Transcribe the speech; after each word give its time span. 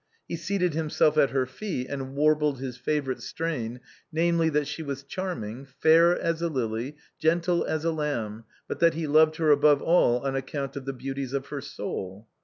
He 0.27 0.35
seated 0.35 0.73
himself 0.73 1.15
at 1.15 1.29
her 1.29 1.45
feet 1.45 1.85
and 1.87 2.15
warbled 2.15 2.59
his 2.59 2.75
favor 2.75 3.11
ite 3.11 3.21
strain, 3.21 3.81
namely, 4.11 4.49
that 4.49 4.65
she 4.67 4.81
was 4.81 5.03
charming, 5.03 5.63
fair 5.63 6.17
as 6.19 6.41
a 6.41 6.49
lily, 6.49 6.95
gen 7.19 7.39
tle 7.39 7.63
as 7.65 7.85
a 7.85 7.91
lamb, 7.91 8.45
but 8.67 8.79
that 8.79 8.95
he 8.95 9.05
loved 9.05 9.35
her 9.35 9.51
above 9.51 9.79
all 9.83 10.21
on 10.25 10.35
account 10.35 10.75
of 10.75 10.85
the 10.85 10.93
beauties 10.93 11.33
of 11.33 11.45
her 11.49 11.61
soul. 11.61 12.27